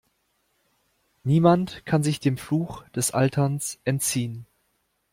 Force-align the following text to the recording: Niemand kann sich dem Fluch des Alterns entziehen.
Niemand 1.21 1.85
kann 1.85 2.01
sich 2.01 2.19
dem 2.19 2.37
Fluch 2.39 2.89
des 2.89 3.11
Alterns 3.11 3.79
entziehen. 3.83 4.47